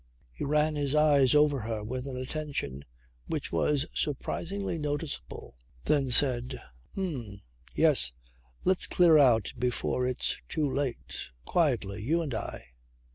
He 0.33 0.43
ran 0.43 0.73
his 0.73 0.95
eyes 0.95 1.35
over 1.35 1.59
her 1.59 1.83
with 1.83 2.07
an 2.07 2.17
attention 2.17 2.85
which 3.27 3.51
was 3.51 3.85
surprisingly 3.93 4.79
noticeable. 4.79 5.59
Then 5.83 6.09
said, 6.09 6.59
"H'm! 6.97 7.43
Yes. 7.75 8.11
Let's 8.65 8.87
clear 8.87 9.19
out 9.19 9.53
before 9.59 10.07
it 10.07 10.21
is 10.21 10.37
too 10.49 10.67
late. 10.73 11.29
Quietly, 11.45 12.01
you 12.01 12.19
and 12.23 12.33
I." 12.33 12.69